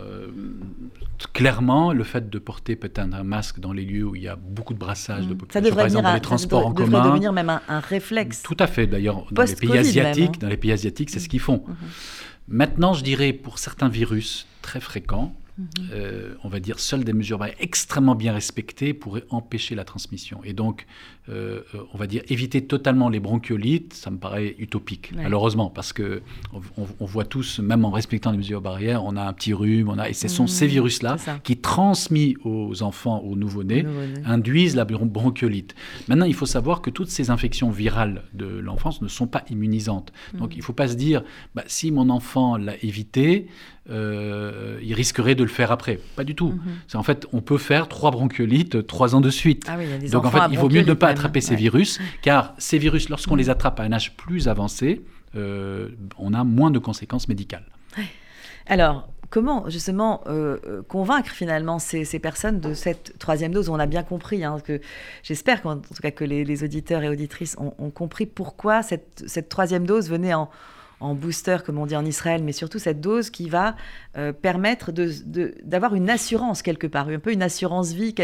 [1.33, 4.37] clairement, le fait de porter peut-être un masque dans les lieux où il y a
[4.37, 5.39] beaucoup de brassage de mmh.
[5.39, 6.91] population, ça devrait par exemple, dans les transports en commun.
[6.91, 8.43] Ça devrait devenir même un, réflexe.
[8.43, 8.87] Tout à fait.
[8.87, 11.65] D'ailleurs, dans les pays asiatiques, hein les pays asiatiques, c'est ce qu'ils font.
[11.67, 11.75] Mhm.
[12.49, 15.67] Maintenant, je dirais, pour certains virus très fréquents, Mhm.
[15.93, 20.41] Euh, on va dire, seules des mesures extrêmement bien respectées pourraient empêcher la transmission.
[20.43, 20.87] Et donc,
[21.31, 25.95] euh, euh, on va dire, éviter totalement les bronchiolites, ça me paraît utopique, malheureusement, parce
[25.95, 26.21] que
[26.53, 29.99] on, voit tous, même en respectant les mesures barrières, on a un petit rhume, on
[29.99, 30.71] a, et ce sont ces mhm.
[30.73, 33.87] virus-là qui, transmis aux enfants, aux nouveau-nés,
[34.27, 35.75] induisent la bronchiolite.
[36.09, 40.13] Maintenant, il faut savoir que toutes ces infections virales de l'enfance ne sont pas immunisantes.
[40.35, 40.57] Donc, mhm.
[40.57, 41.23] il ne faut pas se dire,
[41.55, 43.47] bah, si mon enfant l'a évité,
[43.91, 46.01] euh, il risquerait de le faire après.
[46.17, 46.55] Pas du tout.
[46.89, 49.65] C'est en fait, on peut faire trois bronchiolites trois ans de suite.
[49.69, 49.77] Ah
[50.11, 53.37] Donc en fait, il vaut mieux ne pas attraper ces virus, car ces virus, lorsqu'on
[53.37, 55.03] les attrape à un âge plus avancé,
[55.37, 57.65] euh, on a moins de conséquences médicales.
[58.67, 63.69] Alors, comment justement euh, convaincre finalement ces, personnes de cette troisième dose?
[63.69, 64.81] On a bien compris, hein, que
[65.23, 69.87] j'espère qu'en tout cas que les, auditeurs et auditrices ont, compris pourquoi cette, cette troisième
[69.87, 70.51] dose venait en,
[71.01, 73.77] en booster, comme on dit en Israël, mais surtout cette dose qui va
[74.17, 78.15] euh, permettre d'avoir de, une assurance quelque part, un peu une assurance vie.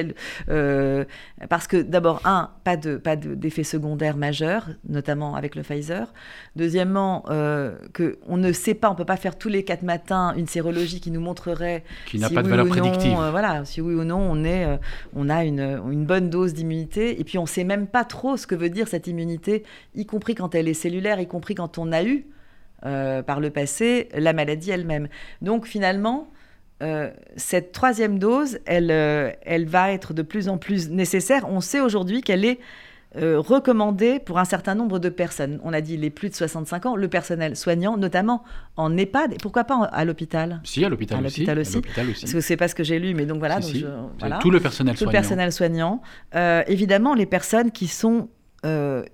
[0.48, 1.04] Euh,
[1.48, 6.12] parce que d'abord, un, pas d'effet de, pas secondaire majeur, notamment avec le Pfizer.
[6.56, 10.35] Deuxièmement, euh, qu'on ne sait pas, on ne peut pas faire tous les quatre matins
[10.37, 13.18] une sérologie qui nous montrerait qui n'a pas de valeur prédictive.
[13.18, 14.78] Euh, voilà, si oui ou non on, est,
[15.14, 17.20] on a une, une bonne dose d'immunité.
[17.20, 20.06] Et puis on ne sait même pas trop ce que veut dire cette immunité, y
[20.06, 22.26] compris quand elle est cellulaire, y compris quand on a eu
[22.87, 25.09] euh, par le passé la maladie elle-même.
[25.43, 26.31] Donc finalement,
[26.83, 31.45] euh, cette troisième dose, elle, euh, elle va être de plus en plus nécessaire.
[31.47, 32.59] On sait aujourd'hui qu'elle est
[33.14, 35.61] recommandée pour un certain nombre de personnes.
[35.62, 38.45] On a dit les plus de 65 ans, le personnel soignant, notamment
[38.77, 40.61] en EHPAD, et pourquoi pas à l'hôpital?
[40.62, 41.43] Si, à l'hôpital aussi.
[41.43, 41.81] aussi.
[41.81, 43.59] Parce que c'est pas ce que j'ai lu, mais donc voilà.
[44.40, 45.11] Tout le personnel tout soignant.
[45.11, 46.03] Le personnel soignant.
[46.66, 48.29] évidemment, les personnes qui sont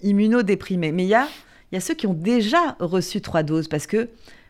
[0.03, 0.93] immunodéprimées.
[0.93, 1.27] Mais il y a
[1.77, 4.09] il y a ceux qui ont déjà reçu trois doses parce que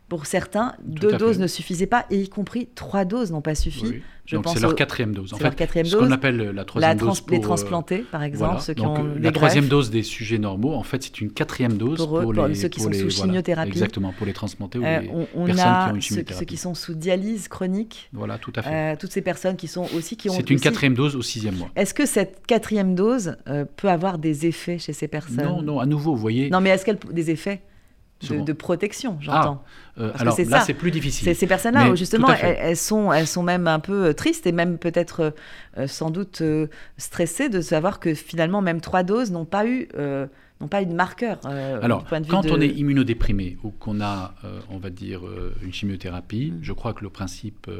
[0.08, 4.02] pour certains, deux doses ne suffisaient pas, et y compris trois doses n'ont pas suffi.
[4.24, 5.32] Je Donc c'est leur quatrième dose.
[5.34, 7.30] En fait, quatrième ce qu'on appelle la troisième dose pour...
[7.30, 10.82] Les transplantés, par exemple, ceux qui Donc, ont La troisième dose des sujets normaux, en
[10.82, 13.70] fait, c'est une quatrième dose pour, les, ceux qui sont sous chimiothérapie.
[13.70, 16.38] Exactement, pour les transplantés ou euh, les on, personnes a qui ont une chimiothérapie.
[16.38, 18.08] Ceux, qui sont sous dialyse chronique.
[18.12, 18.92] Voilà, tout à fait.
[18.92, 20.16] Euh, toutes ces personnes qui sont aussi...
[20.16, 21.70] qui ont C'est une quatrième dose au sixième mois.
[21.76, 25.44] Est-ce que cette quatrième dose euh, peut avoir des effets chez ces personnes?
[25.44, 26.50] Non, non, à nouveau, vous voyez...
[26.50, 27.62] Non, mais est-ce qu'elle des effets?
[28.22, 29.62] De, protection, j'entends.
[29.96, 31.34] Ah, euh, alors là, c'est plus difficile.
[31.34, 35.34] Ces personnes-là, justement, elles, sont, elles sont même un peu euh, tristes et même peut-être
[35.76, 36.42] euh, sans doute
[36.96, 39.88] stressées de savoir que finalement, même trois doses n'ont pas eu,
[40.60, 41.38] n'ont pas eu de marqueur.
[41.46, 44.34] alors, quand on est immunodéprimé ou qu'on a,
[44.70, 45.22] on va dire,
[45.62, 46.58] une chimiothérapie, mm.
[46.62, 47.70] je crois que le principe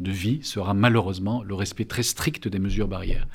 [0.00, 3.26] de vie sera malheureusement le respect très strict des mesures barrières.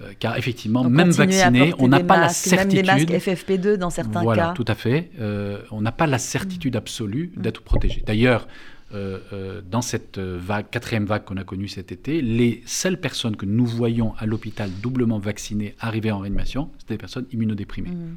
[0.00, 2.86] Euh, car effectivement, même vacciné, on n'a pas la certitude.
[2.86, 4.46] Même des masques FFP2 dans certains voilà, cas.
[4.48, 5.10] Voilà, tout à fait.
[5.20, 7.40] Euh, on n'a pas la certitude absolue mm.
[7.40, 8.02] d'être protégé.
[8.06, 8.46] D'ailleurs,
[8.92, 13.46] euh, dans cette vague, quatrième vague qu'on a connue cet été, les seules personnes que
[13.46, 17.90] nous voyons à l'hôpital doublement vaccinées arriver en réanimation, c'était des personnes immunodéprimées.
[17.90, 18.16] Mm.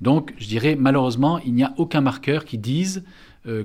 [0.00, 3.04] Donc, je dirais, malheureusement, il n'y a aucun marqueur qui dise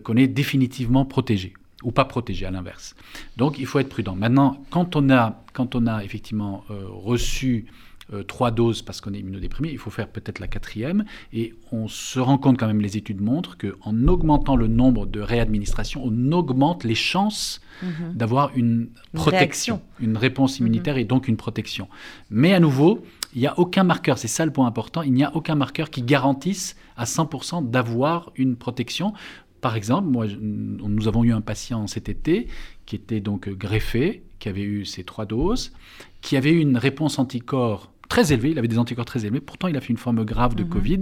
[0.03, 2.95] qu'on est définitivement protégé ou pas protégé à l'inverse.
[3.37, 4.15] Donc il faut être prudent.
[4.15, 7.67] Maintenant, quand on a, quand on a effectivement euh, reçu
[8.13, 11.03] euh, trois doses parce qu'on est immunodéprimé, il faut faire peut-être la quatrième.
[11.33, 15.19] Et on se rend compte quand même, les études montrent qu'en augmentant le nombre de
[15.19, 18.13] réadministrations, on augmente les chances mhm.
[18.13, 20.67] d'avoir une protection, une, réponse mhm.
[20.67, 21.89] immunitaire et donc une protection.
[22.29, 23.03] Mais à nouveau,
[23.35, 25.89] il n'y a aucun marqueur, c'est ça le point important, il n'y a aucun marqueur
[25.89, 29.13] qui garantisse à 100% d'avoir une protection.
[29.61, 32.47] Par exemple, moi, nous avons eu un patient cet été
[32.85, 35.73] qui était donc greffé, qui avait eu ses trois doses,
[36.21, 39.67] qui avait eu une réponse anticorps très élevée, il avait des anticorps très élevés, pourtant
[39.67, 40.69] il a fait une forme grave de mhm.
[40.69, 40.99] Covid,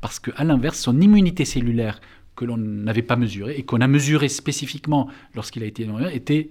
[0.00, 2.00] parce qu'à l'inverse, son immunité cellulaire
[2.36, 6.50] que l'on n'avait pas mesurée et qu'on a mesurée spécifiquement lorsqu'il a été était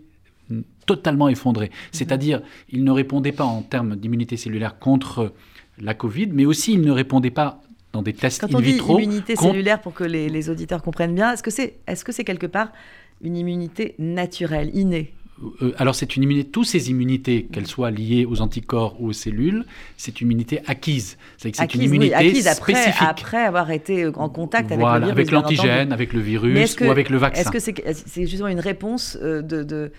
[0.85, 1.67] totalement effondrée.
[1.67, 1.71] Mhm.
[1.91, 5.33] C'est-à-dire, il ne répondait pas en termes d'immunité cellulaire contre
[5.79, 7.61] la Covid, mais aussi il ne répondait pas
[7.93, 11.43] dans des tests Quand on dit immunité cellulaire, pour que les, auditeurs comprennent bien, est-ce
[11.43, 12.69] que c'est est -ce c'est quelque part
[13.21, 15.13] une immunité naturelle, innée?
[15.61, 19.13] Euh, alors c'est une immunité, toutes ces immunités, qu'elles soient liées aux anticorps ou aux
[19.13, 19.65] cellules,
[19.97, 21.17] c'est une immunité acquise.
[21.37, 23.07] C'est une immunité acquise après, spécifique.
[23.07, 27.41] après avoir été en contact avec l'antigène, avec le virus ou avec le vaccin.
[27.41, 29.89] Est-ce que c'est justement une réponse euh, de, de euh,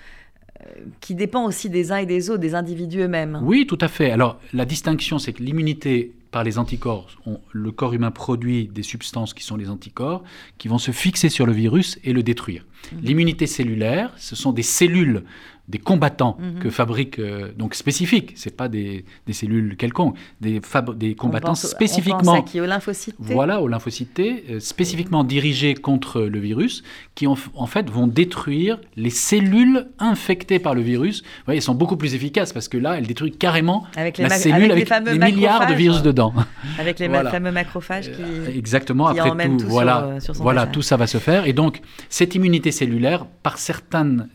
[1.00, 3.40] qui dépend aussi des uns et des autres, des individus eux-mêmes.
[3.42, 4.10] Oui, tout à fait.
[4.10, 7.06] Alors la distinction, c'est que l'immunité par les anticorps,
[7.52, 10.24] le corps humain produit des substances qui sont les anticorps,
[10.58, 12.64] qui vont se fixer sur le virus et le détruire.
[12.64, 12.96] Mmh.
[13.02, 15.22] L'immunité cellulaire, ce sont des cellules
[15.68, 16.58] des combattants mhm.
[16.58, 20.60] que fabriquent, euh, donc spécifiques, c'est pas des, des, cellules quelconques, des,
[20.96, 22.32] des combattants spécifiquement.
[22.32, 23.14] On pense à qui, aux lymphocytes?
[23.18, 26.82] Voilà, aux lymphocytes euh, spécifiquement dirigés contre le virus,
[27.14, 31.22] qui en, en, fait vont détruire les cellules infectées par le virus.
[31.22, 34.28] Vous voyez, elles sont beaucoup plus efficaces parce que là, elles détruisent carrément avec la
[34.28, 36.34] cellule avec, des milliards de virus dedans.
[36.78, 38.22] Avec les fameux macrophages qui.
[38.22, 41.46] Euh, exactement, après tout, tout, voilà, sur, voilà tout ça va se faire.
[41.46, 44.28] Et donc, cette immunité cellulaire, par certaines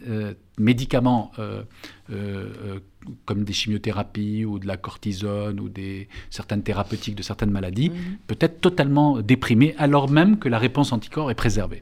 [0.59, 1.63] médicaments euh,
[2.11, 2.79] euh, euh,
[3.25, 8.17] comme des chimiothérapies ou de la cortisone ou des certaines thérapeutiques de certaines maladies mhm.
[8.27, 11.81] peut être totalement déprimé alors même que la réponse anticorps est préservée.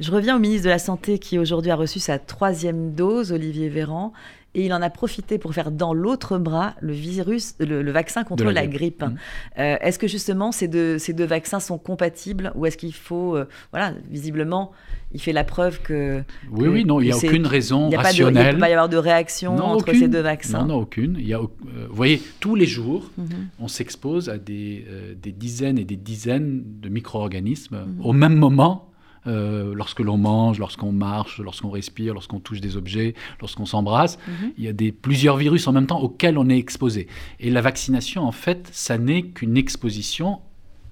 [0.00, 3.68] Je reviens au ministre de la Santé qui aujourd'hui a reçu sa troisième dose, Olivier
[3.68, 4.12] Véran,
[4.54, 8.44] et il en a profité pour faire dans l'autre bras le virus, le, vaccin contre
[8.44, 9.02] la, grippe.
[9.02, 9.16] Mhm.
[9.56, 13.38] est-ce que justement ces deux, ces deux vaccins sont compatibles ou est-ce qu'il faut,
[13.72, 14.72] voilà, visiblement,
[15.14, 16.22] il fait la preuve que.
[16.50, 18.44] Oui, oui, non, il n'y a aucune raison rationnelle.
[18.44, 20.60] il ne peut pas y avoir de réaction entre ces deux vaccins.
[20.60, 21.16] Non, non, aucune.
[21.18, 23.48] Il y a, euh, vous voyez, tous les jours, mhm.
[23.58, 28.04] on s'expose à des, euh, des, dizaines et des dizaines de micro-organismes mhm.
[28.04, 28.91] au même moment
[29.26, 34.18] euh, lorsque l'on mange, lorsqu'on marche, lorsqu'on respire, lorsqu'on touche des objets, lorsqu'on s'embrasse.
[34.26, 34.52] Mhm.
[34.58, 37.06] Il y a des, plusieurs virus en même temps auxquels on est exposé.
[37.38, 40.40] Et la vaccination, en fait, ça n'est qu'une exposition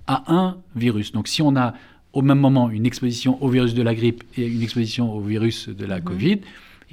[0.07, 1.12] à un virus.
[1.12, 1.75] Donc si on a
[2.12, 5.69] au même moment une exposition au virus de la grippe et une exposition au virus
[5.69, 6.05] de la mhm.
[6.05, 6.40] Covid,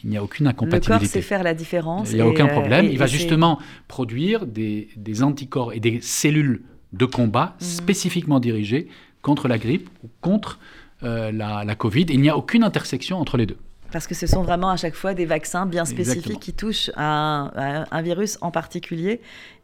[0.03, 0.93] il n'y a aucune incompatibilité.
[0.93, 2.11] Le corps sait faire la différence.
[2.11, 2.87] Il n'y a aucun problème.
[2.91, 4.87] il va justement produire des,
[5.21, 7.67] anticorps et des cellules de combat mhm.
[7.67, 8.87] spécifiquement dirigées
[9.21, 10.59] contre la grippe ou contre
[11.03, 12.05] euh, la, Covid.
[12.09, 13.57] Il n'y a aucune intersection entre les deux.
[13.91, 17.85] Parce que ce sont vraiment à chaque fois des vaccins bien spécifiques qui touchent à
[17.91, 19.21] un, virus en particulier,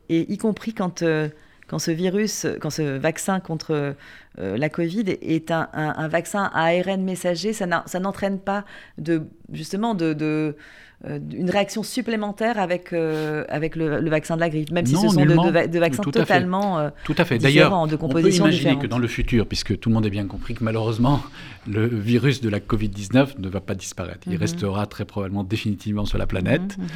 [0.10, 1.28] et y compris quand, euh,
[1.68, 3.96] quand ce virus, quand ce vaccin contre
[4.40, 8.64] euh, la Covid est un, vaccin à ARN messager, ça n'entraîne pas
[8.98, 10.56] de, justement de, de
[11.06, 15.26] une réaction supplémentaire avec, euh, avec le, vaccin de la grippe, même si ce sont
[15.26, 17.38] de, vaccins totalement Tout à fait.
[17.40, 20.10] D'ailleurs, de composition on peut imaginer que dans le futur, puisque tout le monde a
[20.10, 21.22] bien compris que malheureusement,
[21.68, 24.22] le virus de la Covid-19 ne va pas disparaître.
[24.28, 24.40] Il mhm.
[24.40, 26.78] restera très probablement définitivement sur la planète.
[26.78, 26.90] Mhm, mhm.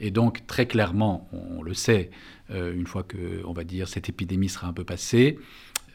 [0.00, 2.10] Et donc, très clairement, on le sait,
[2.50, 5.38] une fois que, on va dire, cette épidémie sera un peu passée,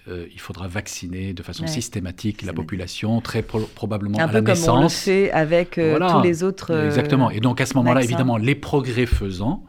[0.09, 4.65] euh, il faudra vacciner de façon systématique la population, très probablement à la naissance.
[4.65, 6.71] Comme on le fait avec euh, tous les autres.
[6.71, 7.31] Euh, Exactement.
[7.31, 9.63] Et donc à ce moment-là, évidemment, les progrès faisant,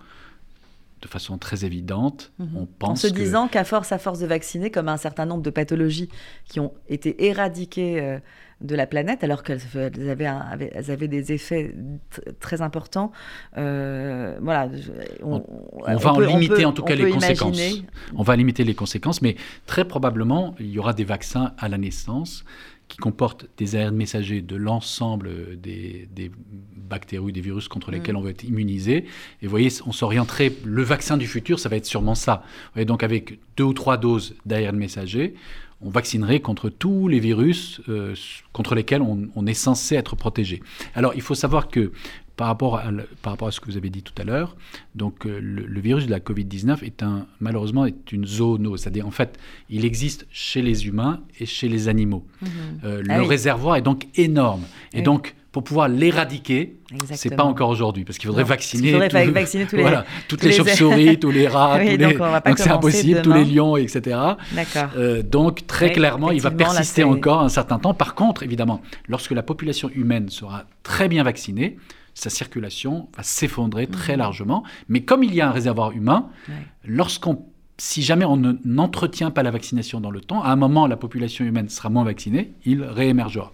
[1.03, 2.57] de façon très évidente, mhm.
[2.57, 3.05] on pense.
[3.05, 6.09] En se disant qu'à force, à force de vacciner, comme un certain nombre de pathologies
[6.47, 8.19] qui ont été éradiquées
[8.65, 9.61] de la planète, alors qu'elles
[10.09, 11.75] avaient, avaient, des effets
[12.41, 13.13] très importants.
[13.59, 14.71] Euh, voilà,
[15.23, 15.43] on,
[15.97, 17.61] va en limiter en tout cas les conséquences.
[18.17, 21.79] On va limiter les conséquences, mais très probablement, il y aura des vaccins à la
[21.79, 22.45] naissance
[22.89, 26.31] qui comportent des ARN messagers de l'ensemble des, des
[26.77, 27.95] bactéries ou des virus contre mm.
[27.95, 29.07] lesquels on va être immunisé.
[29.43, 32.45] Et vous voyez, on s'orienterait, le vaccin du futur, ça va être sûrement ça.
[32.75, 35.35] Voyez, donc avec deux ou trois doses d'ARN messager,
[35.85, 38.15] on vaccinerait contre tous les virus euh,
[38.53, 40.63] contre lesquels on, est censé être protégé.
[40.95, 41.93] Alors, il faut savoir que
[42.37, 42.85] par rapport, à,
[43.23, 44.57] par rapport à ce que vous avez dit tout à l'heure,
[44.95, 49.13] donc euh, le, virus de la Covid-19 est un, malheureusement est une zoonose, c'est-à-dire en
[49.13, 52.27] fait, il existe chez les humains et chez les animaux.
[52.41, 52.49] Mhm.
[52.85, 54.63] Euh, ah le réservoir est donc énorme.
[54.95, 56.79] Et donc, pour pouvoir l'éradiquer,
[57.13, 61.19] c'est pas encore aujourd'hui, parce qu'il faudrait vacciner, vacciner tous les, voilà, toutes les, chauves-souris,
[61.21, 64.19] tous les rats, tous donc, donc c'est impossible, tous les lions, etc.
[64.97, 67.95] Euh, donc très clairement, il va persister encore un certain temps.
[67.95, 71.77] Par contre, évidemment, lorsque la population humaine sera très bien vaccinée,
[72.15, 74.19] sa circulation va s'effondrer très mhm.
[74.19, 74.65] largement.
[74.89, 76.31] Mais comme il y a un réservoir humain,
[76.85, 77.45] lorsqu'on
[77.79, 81.45] si jamais on n'entretient pas la vaccination dans le temps, à un moment, la population
[81.45, 83.53] humaine sera moins vaccinée, il réémergera.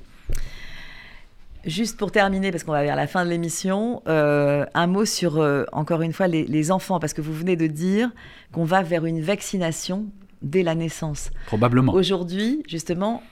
[1.65, 5.39] Juste pour terminer, parce qu'on va vers la fin de l'émission, euh, un mot sur,
[5.39, 8.11] euh, encore une fois, les, enfants, parce que vous venez de dire
[8.53, 10.07] qu'on va vers une vaccination
[10.43, 11.31] dès la naissance.
[11.47, 11.93] Probablement.
[11.93, 13.23] Aujourd'hui, justement,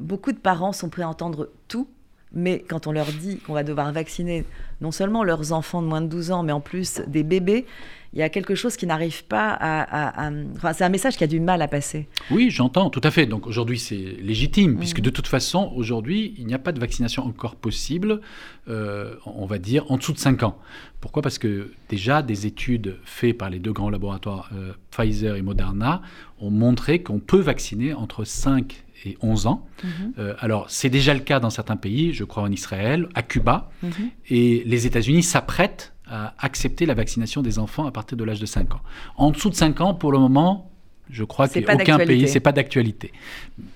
[0.00, 1.88] beaucoup de parents sont prêts à entendre tout,
[2.32, 4.44] mais quand on leur dit qu'on va devoir vacciner
[4.80, 7.66] non seulement leurs enfants de moins de 12 ans, mais en plus des bébés,
[8.14, 10.30] il y a quelque chose qui n'arrive pas à...
[10.54, 12.08] Enfin, c'est un message qui a du mal à passer.
[12.30, 13.26] Oui, j'entends, tout à fait.
[13.26, 17.26] Donc aujourd'hui, c'est légitime, puisque de toute façon, aujourd'hui, il n'y a pas de vaccination
[17.26, 18.20] encore possible,
[18.68, 20.58] euh, on va dire, en dessous de 5 ans.
[21.00, 21.22] Pourquoi?
[21.22, 26.00] Parce que déjà, des études faites par les deux grands laboratoires, euh, Pfizer et Moderna,
[26.38, 29.66] ont montré qu'on peut vacciner entre 5 et 11 ans.
[29.82, 29.90] Mhm.
[30.18, 33.70] Euh, alors, c'est déjà le cas dans certains pays, je crois en Israël, à Cuba,
[33.82, 33.90] mhm.
[34.30, 38.46] et les États-Unis s'apprêtent à accepter la vaccination des enfants à partir de l'âge de
[38.46, 38.80] 5 ans.
[39.16, 40.70] En dessous de 5 ans, pour le moment,
[41.10, 43.12] je crois qu'aucun pays, c'est pas d'actualité.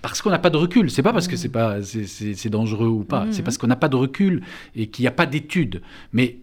[0.03, 0.90] Parce qu'on n'a pas de recul.
[0.90, 1.38] C'est pas parce que mmh.
[1.38, 3.27] c'est pas c'est dangereux ou pas.
[3.31, 3.44] C'est mmh.
[3.44, 4.42] parce qu'on n'a pas de recul
[4.77, 5.83] et qu'il n'y a pas d'études.
[6.12, 6.38] Mais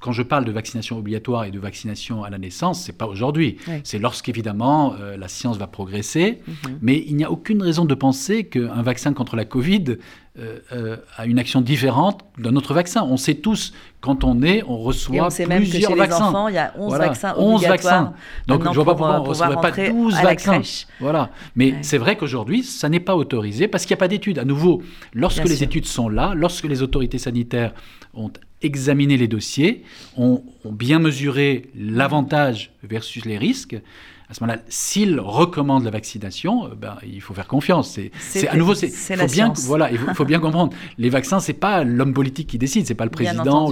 [0.00, 3.56] quand je parle de vaccination obligatoire et de vaccination à la naissance, c'est pas aujourd'hui.
[3.84, 6.40] C'est lorsqu'évidemment euh, la science va progresser.
[6.46, 6.52] Mmh.
[6.82, 9.96] Mais il n'y a aucune raison de penser qu'un vaccin contre la Covid
[10.38, 13.02] euh, euh, a une action différente d'un autre vaccin.
[13.02, 16.46] On sait tous, quand on est, on reçoit on sait même que chez Les enfants,
[16.46, 18.12] il y a 11 vaccins 11 vaccins.
[18.46, 20.60] Donc je ne vois pas pourquoi on ne recevrait pas 12 vaccins.
[21.00, 21.30] Voilà.
[21.56, 24.38] Mais c'est vrai qu'aujourd'hui, ça n'est pas autorisé parce qu'il n'y a pas d'études.
[24.38, 24.80] À nouveau,
[25.12, 27.72] lorsque les études sont là, lorsque les autorités sanitaires
[28.14, 28.30] ont
[28.62, 29.84] examiné les dossiers,
[30.16, 33.76] ont, ont bien mesuré l'avantage versus les risques,
[34.30, 37.98] à ce moment-là, s'il recommande la vaccination, euh, ben, il faut faire confiance.
[38.18, 40.74] C'est à nouveau, c'est faut bien, voilà, il faut, bien comprendre.
[40.98, 43.70] Les vaccins, c'est pas l'homme politique qui décide, c'est pas le président.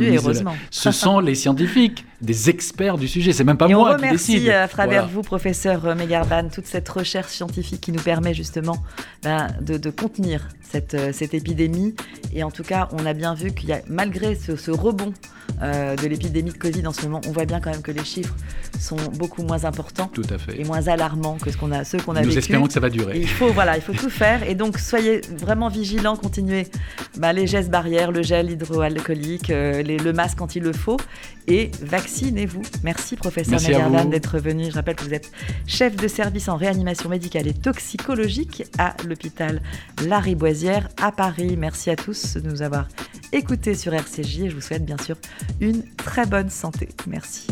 [0.70, 3.32] ce sont les scientifiques, des experts du sujet.
[3.32, 4.48] C'est même pas moi qui décide.
[4.48, 8.78] à travers vous, professeur Megarban, toute cette recherche scientifique qui nous permet justement
[9.22, 11.94] ben, de, contenir cette, euh, cette épidémie.
[12.34, 15.12] Et en tout cas, on a bien vu qu'il y a, malgré ce, rebond
[15.62, 18.04] euh, de l'épidémie de Covid en ce moment, on voit bien quand même que les
[18.04, 18.34] chiffres
[18.78, 20.10] sont beaucoup moins importants.
[20.12, 20.52] Tout à fait.
[20.52, 20.60] fait.
[20.60, 22.90] Et moins alarmant que ce qu'on a, ceux qu'on a Nous espérons que ça va
[22.90, 23.18] durer.
[23.18, 24.42] il faut, voilà, il faut tout faire.
[24.48, 26.66] Et donc, soyez vraiment vigilants, continuez
[27.16, 30.98] bah, les gestes barrières, le gel hydroalcoolique, euh, le masque quand il le faut.
[31.48, 31.70] Et
[32.06, 32.62] vaccinez-vous.
[32.84, 34.66] Merci, professeur Nagardan, d'être venu.
[34.70, 35.32] Je rappelle que vous êtes
[35.66, 39.60] chef de service en réanimation médicale et toxicologique à l'hôpital
[40.06, 41.56] Lariboisière à Paris.
[41.56, 42.86] Merci à tous de nous avoir
[43.32, 45.16] écoutés sur RCJ et je vous souhaite bien sûr
[45.60, 46.90] une très bonne santé.
[47.08, 47.48] Merci.